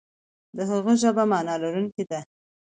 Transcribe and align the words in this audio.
د 0.57 0.59
هغه 0.71 0.93
ژبه 1.01 1.23
معنا 1.31 1.55
لرونکې 1.63 2.03
ده. 2.09 2.19